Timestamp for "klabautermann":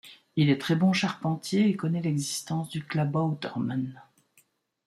2.83-4.01